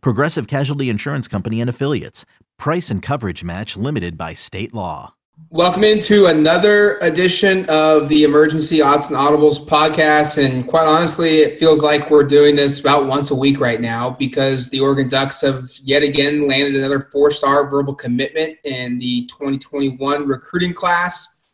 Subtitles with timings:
[0.00, 2.24] Progressive Casualty Insurance Company and Affiliates.
[2.58, 5.14] Price and coverage match limited by state law.
[5.50, 10.44] Welcome into another edition of the Emergency Odds and Audibles podcast.
[10.44, 14.10] And quite honestly, it feels like we're doing this about once a week right now
[14.10, 19.26] because the Oregon Ducks have yet again landed another four star verbal commitment in the
[19.26, 21.46] 2021 recruiting class.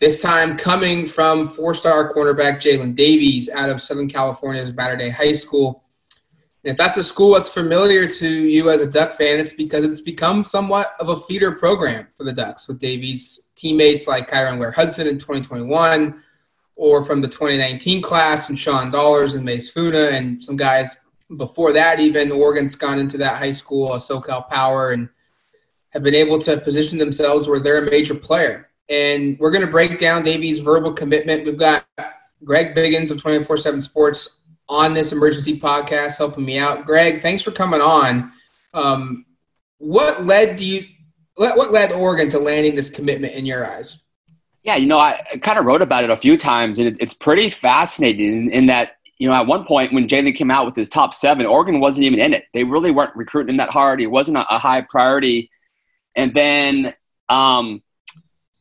[0.00, 5.08] This time coming from four star cornerback Jalen Davies out of Southern California's Mater Dei
[5.08, 5.82] High School.
[6.64, 9.84] And if that's a school that's familiar to you as a Duck fan, it's because
[9.84, 14.58] it's become somewhat of a feeder program for the Ducks with Davies' teammates like Kyron
[14.58, 16.22] Ware Hudson in 2021,
[16.76, 21.06] or from the 2019 class and Sean Dollars and Mase Funa, and some guys
[21.36, 25.08] before that, even Oregon's gone into that high school, SoCal Power, and
[25.90, 29.70] have been able to position themselves where they're a major player and we're going to
[29.70, 31.44] break down Davies' verbal commitment.
[31.44, 31.84] We've got
[32.44, 34.37] Greg Biggins of 24 7 Sports
[34.68, 36.84] on this emergency podcast helping me out.
[36.84, 38.32] Greg, thanks for coming on.
[38.74, 39.24] Um,
[39.78, 40.84] what led do you
[41.36, 44.04] what led Oregon to landing this commitment in your eyes?
[44.64, 47.48] Yeah, you know, I kind of wrote about it a few times, and it's pretty
[47.48, 50.88] fascinating in, in that you know, at one point when Jalen came out with his
[50.88, 52.44] top seven, Oregon wasn't even in it.
[52.54, 54.00] They really weren't recruiting him that hard.
[54.00, 55.50] It wasn't a, a high priority.
[56.14, 56.94] And then,
[57.28, 57.82] um,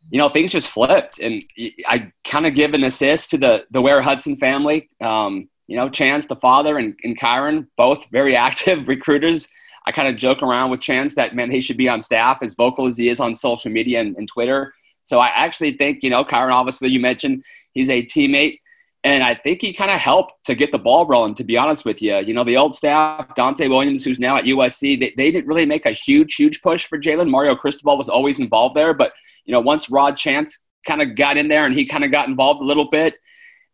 [0.09, 1.19] you know, things just flipped.
[1.19, 1.43] And
[1.87, 4.89] I kind of give an assist to the, the Ware Hudson family.
[4.99, 9.47] Um, you know, Chance, the father, and, and Kyron, both very active recruiters.
[9.85, 12.55] I kind of joke around with Chance that, man, he should be on staff as
[12.55, 14.73] vocal as he is on social media and, and Twitter.
[15.03, 18.59] So I actually think, you know, Kyron, obviously, you mentioned he's a teammate.
[19.03, 21.85] And I think he kind of helped to get the ball rolling, to be honest
[21.85, 22.17] with you.
[22.17, 25.65] You know, the old staff, Donte Williams, who's now at USC, they, they didn't really
[25.65, 27.29] make a huge, huge push for Jalen.
[27.29, 28.93] Mario Cristobal was always involved there.
[28.93, 29.13] But,
[29.45, 32.27] you know, once Rod Chance kind of got in there and he kind of got
[32.27, 33.15] involved a little bit,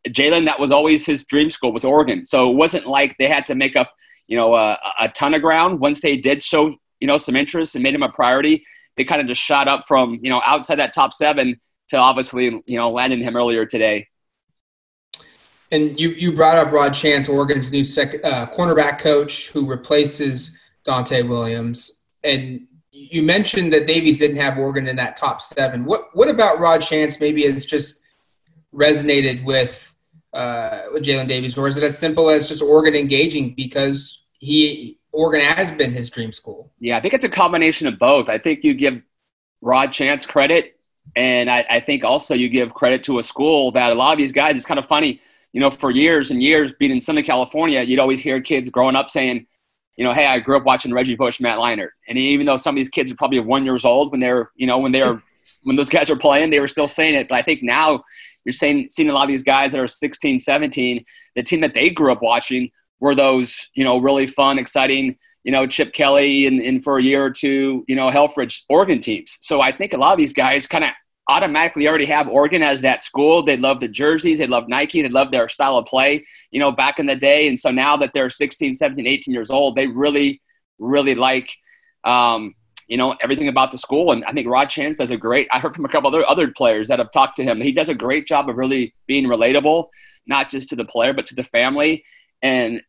[0.08, 2.26] Jalen, that was always his dream school, was Oregon.
[2.26, 3.94] So it wasn't like they had to make up,
[4.28, 5.80] you know, a, a ton of ground.
[5.80, 8.64] Once they did show, you know, some interest and made him a priority,
[8.98, 11.60] they kind of just shot up from, you know, outside that top seven
[11.90, 14.08] to obviously, you know, landing him earlier today.
[15.72, 20.60] And you, you brought up Rod Chance, Oregon's new sec, uh, cornerback coach who replaces
[20.86, 22.06] Donte Williams.
[22.24, 25.84] And you mentioned that Davies didn't have Oregon in that top seven.
[25.84, 27.20] What what about Rod Chance?
[27.20, 28.02] Maybe it's just
[28.74, 29.93] resonated with
[30.34, 35.00] uh, with Jalen Davies, or is it as simple as just Oregon engaging because he
[35.12, 36.72] Oregon has been his dream school?
[36.80, 38.30] Yeah, I think it's a combination of both.
[38.30, 39.02] I think you give
[39.62, 40.80] Rod Chance credit,
[41.16, 44.20] and I, I think also you give credit to a school that a lot of
[44.20, 44.56] these guys.
[44.56, 45.20] It's kind of funny
[45.54, 48.96] you know, for years and years being in Southern California, you'd always hear kids growing
[48.96, 49.46] up saying,
[49.96, 51.92] you know, hey, I grew up watching Reggie Bush, Matt Leinart.
[52.08, 54.66] And even though some of these kids are probably one years old when they're, you
[54.66, 55.22] know, when they're,
[55.62, 57.28] when those guys are playing, they were still saying it.
[57.28, 58.04] But I think now
[58.46, 61.06] you're saying, seeing a lot of these guys that are 16, 17,
[61.36, 65.52] the team that they grew up watching were those, you know, really fun, exciting, you
[65.52, 69.38] know, Chip Kelly and, and for a year or two, you know, Helfrich Oregon teams.
[69.42, 70.92] So I think a lot of these guys kind of
[71.30, 73.44] automatically already have Oregon as that school.
[73.44, 74.40] They love the jerseys.
[74.40, 75.02] They love Nike.
[75.02, 77.48] They love their style of play, you know, back in the day.
[77.48, 80.42] And so now that they're 16, 17, 18 years old, they really,
[80.80, 81.50] really like,
[82.04, 82.56] um,
[82.88, 84.12] you know, everything about the school.
[84.12, 86.52] And I think Rod Chance does a great, I heard from a couple other, other
[86.52, 87.62] players that have talked to him.
[87.62, 89.88] He does a great job of really being relatable,
[90.28, 92.04] not just to the player, but to the family.
[92.42, 92.82] And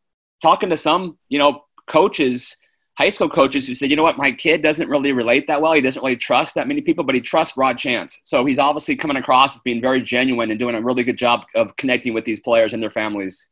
[0.43, 2.57] talking to some, you know, coaches–
[2.97, 5.73] high school coaches who said, you know what, my kid doesn't really relate that well.
[5.73, 8.21] He doesn't really trust that many people, but he trusts Rod Chance.
[8.23, 11.45] So he's obviously coming across as being very genuine and doing a really good job
[11.57, 13.49] of connecting with these players and their families.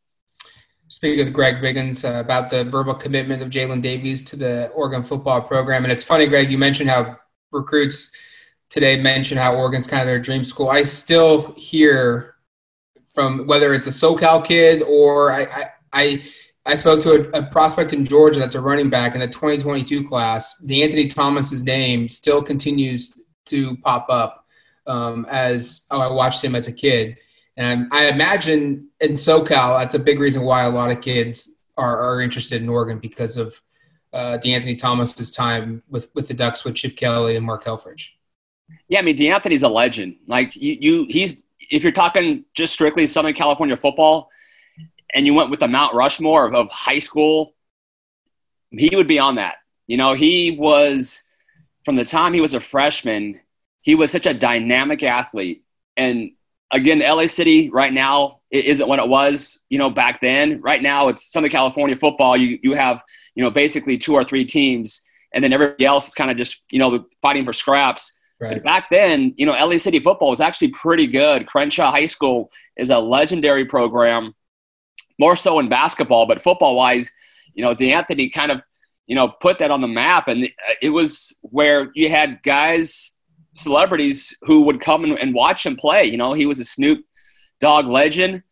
[0.92, 5.02] Speaking with Greg Biggins uh, about the verbal commitment of Jalen Davies to the Oregon
[5.02, 5.84] football program.
[5.84, 7.16] And it's funny, Greg, you mentioned how
[7.50, 8.12] recruits
[8.68, 10.68] today mention how Oregon's kind of their dream school.
[10.68, 12.34] I still hear
[13.14, 16.22] from whether it's a SoCal kid or I, I,
[16.66, 20.06] I spoke to a, a, prospect in Georgia that's a running back in the 2022
[20.06, 20.62] class.
[20.62, 23.14] De'Anthony Thomas's name still continues
[23.46, 24.44] to pop up
[24.86, 27.16] um, as oh, I watched him as a kid.
[27.56, 31.98] And I imagine in SoCal, that's a big reason why a lot of kids are,
[31.98, 33.60] are interested in Oregon because of
[34.12, 38.10] uh, De'Anthony Thomas's time with, with the Ducks with Chip Kelly and Mark Helfrich.
[38.88, 40.16] Yeah, I mean De'Anthony's a legend.
[40.26, 44.30] Like you, you, he's if you're talking just strictly Southern California football,
[45.14, 47.54] and you went with the Mount Rushmore of, of high school,
[48.70, 49.56] he would be on that.
[49.86, 51.22] You know, he was
[51.84, 53.40] from the time he was a freshman,
[53.82, 55.64] he was such a dynamic athlete.
[55.96, 56.32] And
[56.72, 60.60] again, LA City right now it isn't what it was, you know, back then.
[60.60, 62.36] Right now, it's Southern California football.
[62.36, 63.02] You you have
[63.34, 65.02] you know basically two or three teams,
[65.32, 68.18] and then everybody else is kind of just you know fighting for scraps.
[68.38, 68.60] Right.
[68.60, 71.46] back then, you know, LA City football was actually pretty good.
[71.46, 74.34] Crenshaw High School is a legendary program,
[75.16, 77.08] more so in basketball, but football wise,
[77.54, 78.60] you know, De'Anthony kind of
[79.06, 80.50] you know put that on the map, and
[80.82, 83.16] it was where you had guys,
[83.54, 86.04] celebrities who would come and, and watch him play.
[86.04, 87.04] You know, he was a Snoop
[87.60, 88.42] Dogg legend,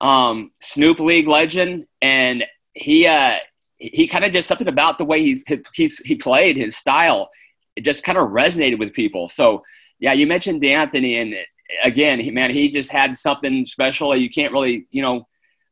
[0.00, 3.36] um, Snoop League legend, and he uh,
[3.78, 5.42] he kind of just something about the way he's,
[5.74, 7.30] he's he played his style.
[7.76, 9.28] It just kind of resonated with people.
[9.28, 9.62] So
[9.98, 11.34] yeah, you mentioned De'Anthony, and
[11.82, 14.14] again, he, man, he just had something special.
[14.14, 15.26] You can't really you know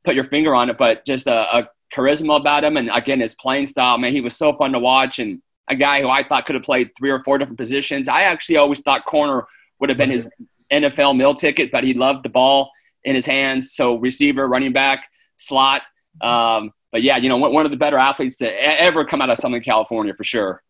[0.04, 3.34] put your finger on it, but just a, a charisma about him, and again, his
[3.36, 3.98] playing style.
[3.98, 6.64] Man, he was so fun to watch, and a guy who I thought could have
[6.64, 8.08] played three or four different positions.
[8.08, 9.46] I actually always thought corner
[9.80, 10.28] would have been his
[10.72, 12.70] NFL mill ticket, but he loved the ball
[13.04, 13.72] in his hands.
[13.72, 15.82] So receiver, running back, slot.
[16.20, 19.38] Um, but yeah, you know, one of the better athletes to ever come out of
[19.38, 20.62] Southern California for sure.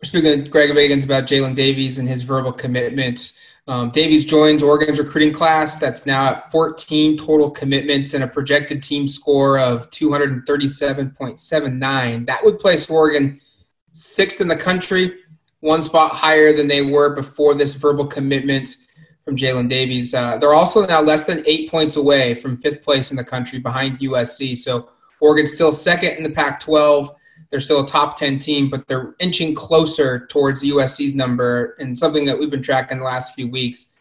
[0.00, 3.32] We're speaking to Greg Biggins about Jalen Davies and his verbal commitment.
[3.66, 8.82] Um, Davies joins Oregon's recruiting class that's now at 14 total commitments and a projected
[8.82, 12.26] team score of 237.79.
[12.26, 13.40] That would place Oregon
[13.94, 15.14] sixth in the country,
[15.60, 18.76] one spot higher than they were before this verbal commitment
[19.24, 20.12] from Jalen Davies.
[20.12, 23.58] Uh, they're also now less than eight points away from fifth place in the country
[23.58, 24.58] behind USC.
[24.58, 27.10] So Oregon's still second in the Pac 12.
[27.50, 32.24] They're still a top 10 team, but they're inching closer towards USC's number and something
[32.26, 33.94] that we've been tracking the last few weeks.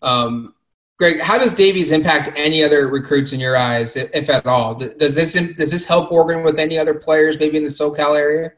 [0.00, 0.54] Um,
[0.96, 4.74] Greg, how does Davies impact any other recruits in your eyes, if at all?
[4.74, 8.52] Does this does this help Oregon with any other players, maybe in the SoCal area?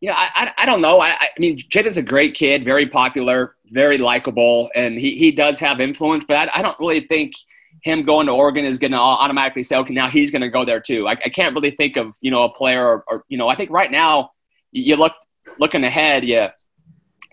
[0.00, 1.00] Yeah, I, I, I don't know.
[1.00, 5.58] I, I mean, Jaden's a great kid, very popular, very likable, and he, he does
[5.58, 7.34] have influence, but I, I don't really think
[7.82, 10.64] him going to Oregon is going to automatically say, okay, now he's going to go
[10.64, 11.06] there too.
[11.06, 13.54] I, I can't really think of, you know, a player or, or, you know, I
[13.54, 14.32] think right now
[14.72, 15.12] you look,
[15.58, 16.46] looking ahead, you,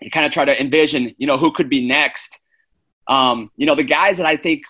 [0.00, 2.40] you kind of try to envision, you know, who could be next.
[3.08, 4.62] Um, you know, the guys that I think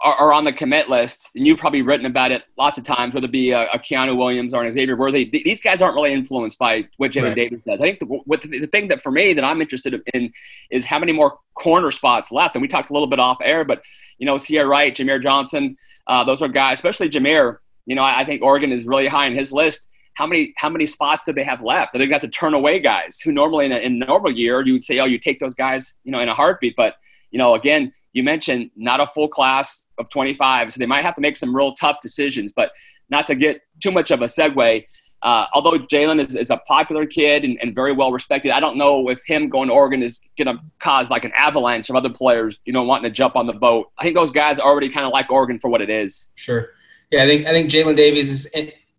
[0.00, 3.14] are, are, on the commit list, and you've probably written about it lots of times,
[3.14, 5.24] whether it be a, a Keanu Williams or an Xavier Worthy.
[5.24, 7.36] Th- these guys aren't really influenced by what Jalen right.
[7.36, 7.80] Davis does.
[7.80, 10.32] I think the, what the, the, thing that for me that I'm interested in
[10.70, 12.54] is how many more corner spots left.
[12.54, 13.82] And we talked a little bit off air, but
[14.18, 15.76] you know, Ceyair Wright, Jameer Johnson,
[16.06, 17.58] uh, those are guys, especially Jameer.
[17.86, 20.68] You know, I, I think Oregon is really high in his list how many how
[20.68, 21.94] many spots do they have left?
[21.94, 24.62] Are they got to turn away guys who normally in a, in a normal year
[24.64, 26.76] you would say, oh, you take those guys, you know, in a heartbeat.
[26.76, 26.94] But
[27.34, 31.14] you know, again, you mentioned not a full class of 25, so they might have
[31.14, 32.52] to make some real tough decisions.
[32.52, 32.70] But
[33.10, 34.84] not to get too much of a segue,
[35.22, 38.76] uh, although Jalen is, is, a popular kid and, and, very well respected, I don't
[38.76, 42.10] know if him going to Oregon is going to cause like an avalanche of other
[42.10, 43.90] players, you know, wanting to jump on the boat.
[43.98, 46.28] I think those guys already kind of like Oregon for what it is.
[46.36, 46.68] Sure.
[47.10, 48.48] Yeah, I think I think Jalen Davies'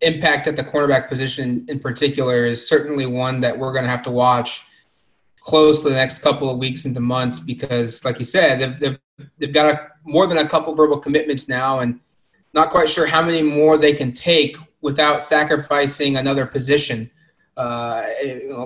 [0.02, 4.02] impact at the cornerback position in particular is certainly one that we're going to have
[4.02, 4.66] to watch
[5.46, 9.28] close to the next couple of weeks into months because, like you said, they've, they've,
[9.38, 12.00] they've got a, more than a couple verbal commitments now and
[12.52, 17.08] not quite sure how many more they can take without sacrificing another position.
[17.56, 18.04] Uh,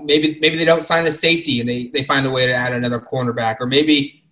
[0.03, 2.73] maybe maybe they don't sign a safety and they, they find a way to add
[2.73, 4.23] another cornerback, or maybe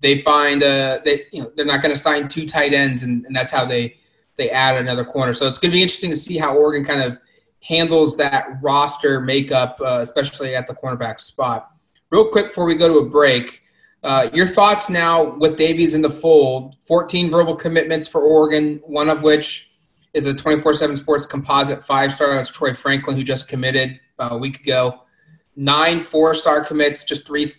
[0.00, 3.26] they find uh, they you know they're not going to sign two tight ends and,
[3.26, 3.96] and that's how they
[4.36, 5.34] they add another corner.
[5.34, 7.20] So it's going to be interesting to see how Oregon kind of
[7.62, 11.70] handles that roster makeup, uh, especially at the cornerback spot.
[12.10, 13.62] Real quick before we go to a break,
[14.02, 19.10] uh, your thoughts now with Davies in the fold 14 verbal commitments for Oregon, one
[19.10, 19.72] of which
[20.14, 22.34] is a 24 7 sports composite five star.
[22.34, 25.02] That's Troy Franklin, who just committed uh, a week ago.
[25.54, 27.52] Nine four star commits, just three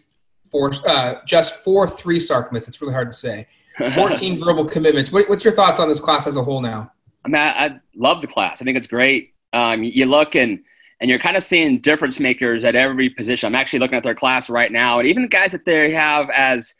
[0.49, 2.67] four, uh, just four three star commits.
[2.67, 3.47] It's really hard to say.
[3.93, 5.11] 14 verbal commitments.
[5.11, 6.91] What, what's your thoughts on this class as a whole now?
[7.23, 8.61] I mean, I, I love the class.
[8.61, 9.33] I think it's great.
[9.53, 10.63] Um, you look and
[11.01, 13.47] and you're kind of seeing difference makers at every position.
[13.47, 16.29] I'm actually looking at their class right now, and even the guys that they have
[16.29, 16.73] as,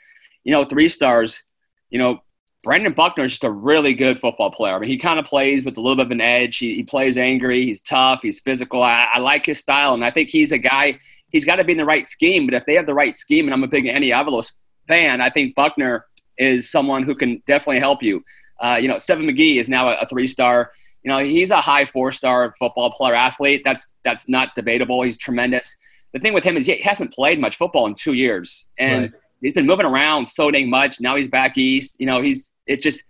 [0.43, 1.43] you know, three stars,
[1.89, 2.21] you know,
[2.63, 4.75] Brandon Buckner is just a really good football player.
[4.75, 6.57] I mean, he kind of plays with a little bit of an edge.
[6.57, 7.63] He, he plays angry.
[7.63, 8.19] He's tough.
[8.21, 8.83] He's physical.
[8.83, 10.99] I, I, like his style, and I think he's a guy.
[11.29, 12.45] He's got to be in the right scheme.
[12.45, 14.51] But if they have the right scheme, and I'm a big Andy Avalos
[14.87, 16.05] fan, I think Buckner
[16.37, 18.23] is someone who can definitely help you.
[18.59, 20.71] Uh, you know, Seven McGee is now a, a three star
[21.03, 23.61] you know, he's a high four star football player athlete.
[23.63, 25.01] That's that's not debatable.
[25.01, 25.75] He's tremendous.
[26.13, 29.21] The thing with him is he hasn't played much football in two years, and right.
[29.41, 30.99] he's been moving around so dang much.
[30.99, 31.97] Now he's back east.
[31.99, 33.03] You know, he's it just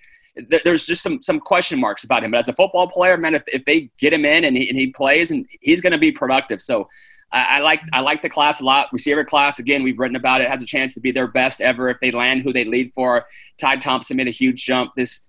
[0.63, 2.31] there's just some some question marks about him.
[2.31, 4.77] But as a football player, man, if, if they get him in and he, and
[4.77, 6.61] he plays, and he's going to be productive.
[6.61, 6.87] So
[7.31, 8.89] I, I, like I like the class a lot.
[8.93, 10.49] Receiver class again, we've written about it.
[10.49, 13.25] Has a chance to be their best ever if they land who they lead for.
[13.59, 15.27] Ty Thompson made a huge jump this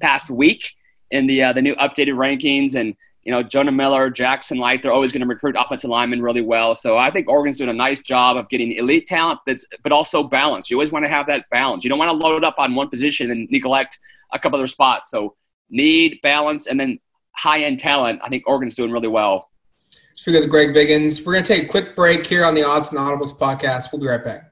[0.00, 0.74] past week
[1.12, 4.92] in the uh, the new updated rankings, and you know Jonah Miller, Jackson Light, they're
[4.92, 6.74] always going to recruit offensive linemen really well.
[6.74, 10.24] So I think Oregon's doing a nice job of getting elite talent, that's but also
[10.24, 10.70] balance.
[10.70, 11.84] You always want to have that balance.
[11.84, 13.98] You don't want to load up on one position and neglect
[14.32, 15.10] a couple other spots.
[15.10, 15.36] So
[15.70, 16.98] need balance, and then
[17.36, 18.20] high end talent.
[18.24, 19.50] I think Oregon's doing really well.
[20.14, 22.92] Speaking of Greg Biggins, we're going to take a quick break here on the Odds
[22.92, 23.92] and Audibles podcast.
[23.92, 24.51] We'll be right back.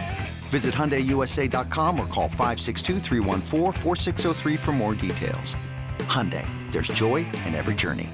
[0.51, 2.99] Visit HyundaiUSA.com or call 562
[4.57, 5.55] for more details.
[5.99, 8.09] Hyundai, there's joy in every journey.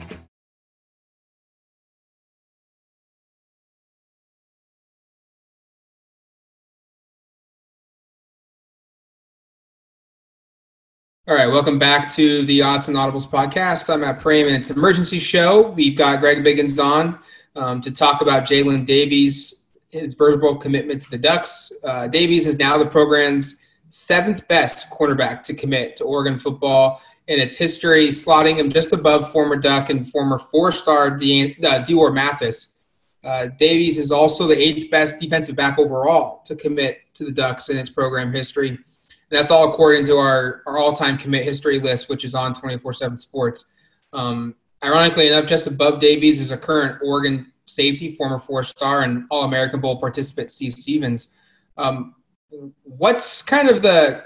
[11.29, 13.91] All right, welcome back to the Odds and Audibles podcast.
[13.93, 15.71] I'm Matt Prehm, and it's an emergency show.
[15.71, 17.19] We've got Greg Biggins on
[17.53, 19.56] um, to talk about Jalen Davies,
[19.89, 21.71] his verbal commitment to the Ducks.
[21.83, 27.39] Uh, Davies is now the program's seventh best cornerback to commit to Oregon football in
[27.39, 32.75] its history, slotting him just above former Duck and former four-star De- uh, Dior Mathis.
[33.23, 37.69] Uh, Davies is also the eighth best defensive back overall to commit to the Ducks
[37.69, 38.69] in its program history.
[38.69, 38.79] And
[39.29, 43.71] that's all according to our, our all-time commit history list, which is on 24-7 Sports.
[44.13, 49.25] Um, Ironically enough, just above Davies is a current Oregon safety, former four star and
[49.29, 51.37] All American Bowl participant Steve Stephens.
[51.77, 52.15] Um,
[52.83, 54.23] what's kind of the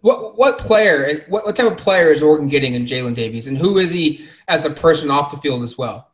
[0.00, 3.58] what what player what, what type of player is Oregon getting in Jalen Davies, and
[3.58, 6.10] who is he as a person off the field as well?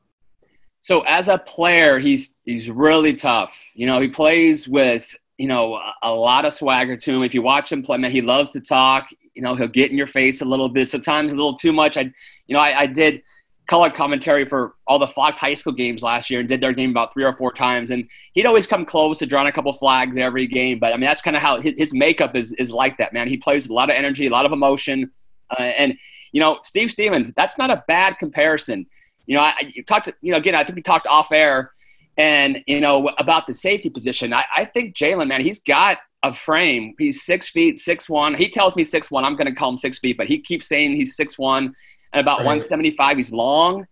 [0.81, 3.65] So as a player, he's he's really tough.
[3.75, 7.23] You know, he plays with you know a lot of swagger to him.
[7.23, 9.97] If you watch him play, man, he loves to talk you know he'll get in
[9.97, 12.03] your face a little bit sometimes a little too much i
[12.47, 13.23] you know i, I did
[13.71, 16.91] color commentary for all the fox high school games last year and did their game
[16.91, 17.93] about three or four times.
[17.93, 20.81] And he'd always come close to drawing a couple flags every game.
[20.81, 23.29] But i mean that's kind of how his, his, makeup is is like that man.
[23.29, 25.13] He plays with a lot of energy a lot of emotion.
[25.57, 25.97] Uh, and
[26.33, 28.87] you know steve Stephens, that's not a bad comparison.
[29.27, 31.71] You know i you talked you know again i think we talked off air
[32.17, 34.33] and you know about the safety position.
[34.33, 36.95] I, I think jalen man he's got a frame.
[36.99, 38.35] He's six feet, six one.
[38.35, 39.25] He tells me six one.
[39.25, 41.73] I'm going to call him six feet, but he keeps saying he's six one
[42.13, 42.47] and about right.
[42.47, 43.17] 175.
[43.17, 43.87] He's long,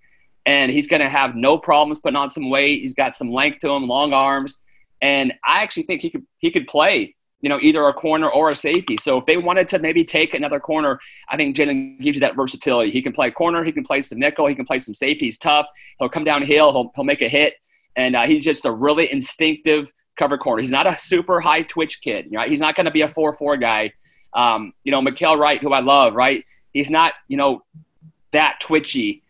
[0.46, 2.80] and he's going to have no problems putting on some weight.
[2.80, 4.62] He's got some length to him, long arms,
[5.00, 7.14] and I actually think he could he could play.
[7.40, 8.96] You know, either a corner or a safety.
[8.96, 10.98] So if they wanted to maybe take another corner,
[11.28, 12.90] I think Jalen gives you that versatility.
[12.90, 15.26] He can play corner, he can play some nickel, he can play some safety.
[15.26, 15.66] He's tough.
[16.00, 17.54] He'll come downhill, he'll he'll make a hit,
[17.94, 20.60] and uh, he's just a really instinctive cover corner.
[20.60, 22.26] He's not a super high twitch kid.
[22.32, 22.48] Right?
[22.48, 23.92] He's not going to be a four four guy.
[24.34, 26.44] Um, you know, Mykael Wright, who I love, right?
[26.72, 27.62] He's not, you know,
[28.32, 29.22] that twitchy.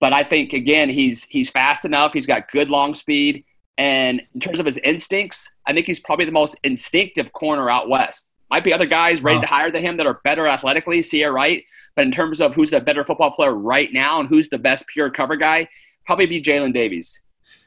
[0.00, 2.12] But I think again, he's he's fast enough.
[2.12, 3.44] He's got good long speed,
[3.78, 7.88] and in terms of his instincts, I think he's probably the most instinctive corner out
[7.88, 8.30] west.
[8.50, 9.42] Might be other guys ready wow.
[9.42, 11.64] to hire to him that are better athletically, Ceyair Wright.
[11.96, 14.86] But in terms of who's the better football player right now and who's the best
[14.88, 15.68] pure cover guy,
[16.06, 17.20] probably be Jalen Davies.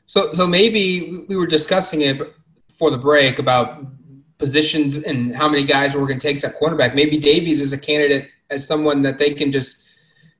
[0.06, 2.22] So, so maybe we were discussing it
[2.67, 3.86] before the break about
[4.38, 6.96] positions and how many guys Oregon takes at cornerback.
[6.96, 9.84] Maybe Davies is a candidate as someone that they can just,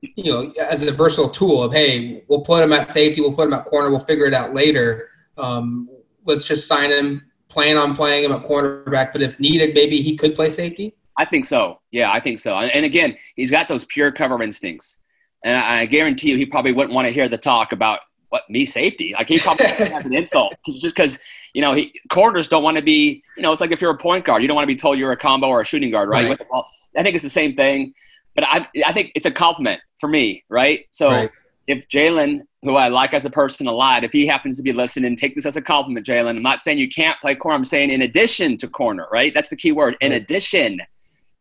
[0.00, 3.46] you know, as a versatile tool of, hey, we'll put him at safety, we'll put
[3.46, 5.08] him at corner, we'll figure it out later.
[5.36, 5.88] Um,
[6.24, 9.12] let's just sign him, plan on playing him at cornerback.
[9.12, 10.94] But if needed, maybe he could play safety.
[11.16, 11.80] I think so.
[11.90, 12.56] Yeah, I think so.
[12.56, 15.00] And again, he's got those pure cover instincts.
[15.44, 18.64] And I guarantee you, he probably wouldn't want to hear the talk about what me
[18.64, 19.14] safety.
[19.16, 21.18] Like he probably has an insult just because
[21.54, 23.22] you know he corners don't want to be.
[23.36, 24.98] You know, it's like if you're a point guard, you don't want to be told
[24.98, 26.38] you're a combo or a shooting guard, right?
[26.38, 26.64] right.
[26.96, 27.94] I think it's the same thing,
[28.38, 30.86] but I I think it's a compliment for me, right?
[30.90, 31.10] So.
[31.10, 31.30] Right.
[31.66, 34.72] if Jalen, who I like as a person a lot, if he happens to be
[34.72, 36.36] listening, take this as a compliment, Jalen.
[36.36, 37.56] I'm not saying you can't play corner.
[37.56, 39.34] I'm saying in addition to corner, right?
[39.34, 39.96] That's the key word.
[40.00, 40.80] In addition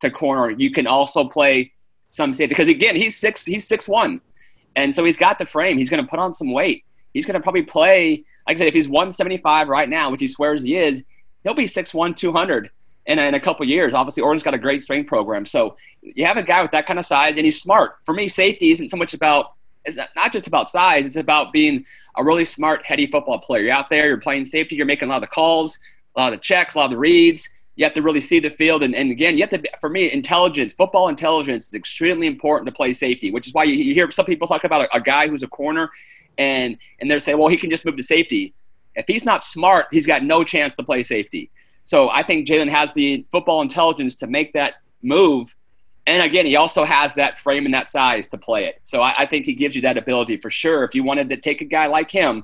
[0.02, 1.72] to corner, you can also play
[2.10, 3.46] some safety because again, he's six.
[3.46, 4.20] He's six one,
[4.76, 5.78] and so he's got the frame.
[5.78, 6.84] He's going to put on some weight.
[7.14, 8.26] He's going to probably play.
[8.48, 11.04] Like I said, if he's 175 right now, which he swears he is,
[11.44, 12.70] he'll be 6'1", 200
[13.08, 13.94] in a, in a couple years.
[13.94, 15.46] Obviously, Oregon's got a great strength program.
[15.46, 17.98] So you have a guy with that kind of size, and he's smart.
[18.06, 19.54] For me, safety isn't so much about
[19.86, 21.06] it's not just about size.
[21.06, 21.86] It's about being
[22.18, 23.64] a really smart, heady football player.
[23.64, 25.80] You're out there, you're playing safety, you're making a lot of the calls,
[26.16, 27.48] a lot of the checks, a lot of the reads.
[27.78, 29.64] You have to really see the field, and, and again, you have to.
[29.80, 33.32] For me, intelligence, football intelligence, is extremely important to play safety.
[33.32, 35.48] Which is why you, you hear some people talk about a, a guy who's a
[35.48, 35.90] corner,
[36.38, 38.54] and and they're saying, well, he can just move to safety.
[38.96, 41.52] If he's not smart, he's got no chance to play safety.
[41.88, 45.56] So I think Jalen has the football intelligence to make that move.
[46.06, 48.80] And again, he also has that frame and that size to play it.
[48.84, 50.84] So I, I think he gives you that ability for sure.
[50.84, 52.44] If you wanted to take a guy like him,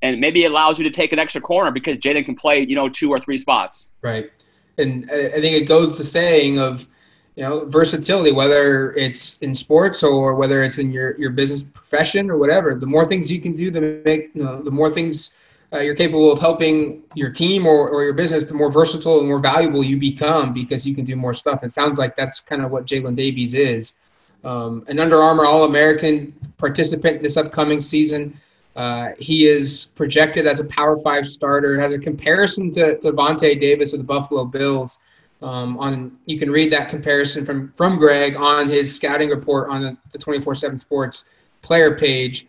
[0.00, 2.76] and maybe it allows you to take an extra corner because Jaden can play, you
[2.76, 3.92] know, two or three spots.
[4.00, 4.30] Right.
[4.78, 6.88] And I think it goes to saying of,
[7.36, 12.30] you know, versatility, whether it's in sports or whether it's in your, your business profession
[12.30, 12.74] or whatever.
[12.74, 15.34] The more things you can do to make, you know, the more things
[15.72, 19.28] uh, you're capable of helping your team or, or your business, the more versatile and
[19.28, 21.62] more valuable you become because you can do more stuff.
[21.62, 23.96] It sounds like that's kind of what Jalen Davies is.
[24.44, 28.40] Um, an Under Armour All American participant this upcoming season.
[28.76, 31.78] Uh, he is projected as a Power Five starter.
[31.78, 35.02] Has a comparison to, to Vontae Davis of the Buffalo Bills.
[35.42, 39.82] Um, on you can read that comparison from from Greg on his scouting report on
[39.82, 41.26] the, the 24/7 Sports
[41.62, 42.46] player page.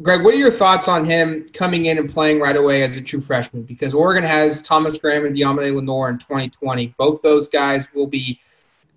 [0.00, 3.00] Greg, what are your thoughts on him coming in and playing right away as a
[3.00, 3.62] true freshman?
[3.62, 6.94] Because Oregon has Thomas Graham and Deommodore Lenoir in 2020.
[6.96, 8.40] Both those guys will be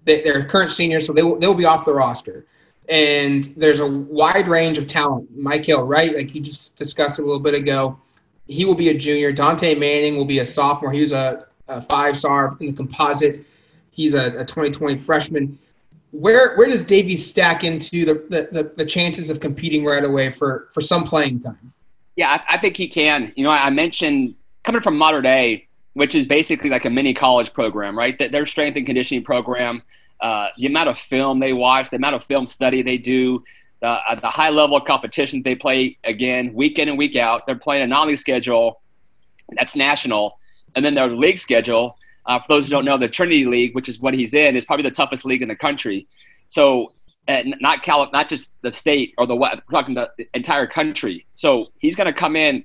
[0.05, 2.45] they're current seniors, so they will, they will be off the roster.
[2.87, 5.35] And there's a wide range of talent.
[5.37, 7.99] Mykael Wright, like you just discussed a little bit ago,
[8.47, 9.33] he will be a junior.
[9.33, 10.91] Dontae Manning will be a sophomore.
[10.91, 13.43] He was a, a five star in the composite.
[13.89, 15.57] He's a, a 2020 freshman
[16.19, 20.69] where where does Davies stack into the, the, the, chances of competing right away for,
[20.73, 21.73] for some playing time?
[22.15, 23.33] Yeah, I, I think he can.
[23.35, 27.53] You know, I mentioned coming from Mater Dei, which is basically like a mini college
[27.53, 28.17] program, right?
[28.17, 29.83] That their strength and conditioning program,
[30.21, 33.43] uh, the amount of film they watch, the amount of film study they do,
[33.81, 37.45] uh, the high level of competition they play again week in and week out.
[37.45, 38.81] They're playing a non-league schedule
[39.49, 40.39] that's national,
[40.75, 43.87] and then their league schedule uh, for those who don't know, the Trinity League, which
[43.87, 46.07] is what he's in, is probably the toughest league in the country.
[46.47, 46.93] So,
[47.27, 51.25] not Cal, not just the state or the we're talking the entire country.
[51.33, 52.63] So he's going to come in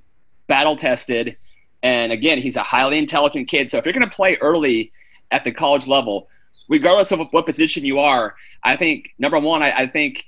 [0.49, 1.37] battle tested,
[1.83, 3.71] and again, he's a highly intelligent kid.
[3.71, 4.91] So if you're going to play early
[5.31, 6.29] at the college level,
[6.69, 10.25] regardless of what position you are, I think number one, I, I think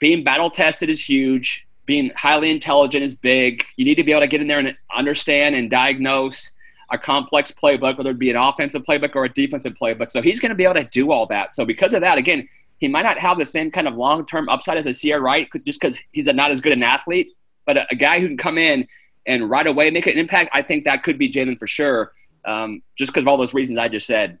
[0.00, 1.66] being battle tested is huge.
[1.84, 3.64] Being highly intelligent is big.
[3.76, 6.50] You need to be able to get in there and understand and diagnose
[6.90, 10.10] a complex playbook, whether it be an offensive playbook or a defensive playbook.
[10.10, 11.54] So he's going to be able to do all that.
[11.54, 14.76] So because of that, again, he might not have the same kind of long-term upside
[14.76, 17.32] as a Ceyair Wright, just because he's not as good an athlete.
[17.64, 18.86] But a, a, guy who can come in
[19.26, 22.12] and right away make an impact, I think that could be Jalen for sure,
[22.44, 24.38] um, just because of all those reasons I just said.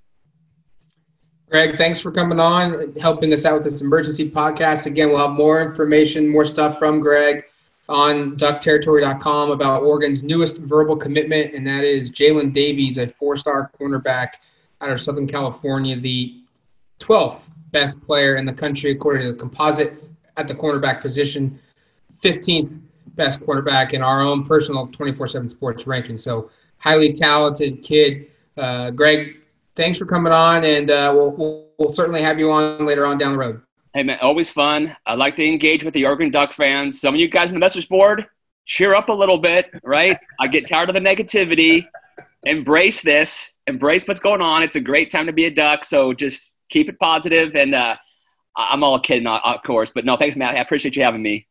[1.50, 4.86] Greg, thanks for coming on, helping us out with this emergency podcast.
[4.86, 7.44] Again, we'll have more information, more stuff from Greg
[7.88, 13.70] on duckterritory.com about Oregon's newest verbal commitment, and that is Jalen Davies, a four star
[13.80, 14.34] cornerback
[14.80, 16.40] out of Southern California, the
[17.00, 19.94] 12th best player in the country according to the composite
[20.36, 21.58] at the cornerback position,
[22.22, 22.80] 15th
[23.14, 26.18] best quarterback in our own personal 24 7 sports ranking.
[26.18, 28.26] So, highly talented kid.
[28.56, 29.40] Uh, Greg,
[29.74, 33.18] thanks for coming on, and uh, we'll, we'll, we'll certainly have you on later on
[33.18, 33.62] down the road.
[33.96, 34.94] Hey man, always fun.
[35.06, 37.00] I like to engage with the Oregon Duck fans.
[37.00, 38.26] Some of you guys in the message board,
[38.66, 40.18] cheer up a little bit, right?
[40.38, 41.88] I get tired of the negativity.
[42.42, 43.54] Embrace this.
[43.66, 44.62] Embrace what's going on.
[44.62, 45.82] It's a great time to be a Duck.
[45.82, 47.56] So just keep it positive.
[47.56, 47.96] And uh,
[48.54, 49.88] I'm all kidding, of course.
[49.88, 50.56] But no, thanks, Matt.
[50.56, 51.46] I appreciate you having me.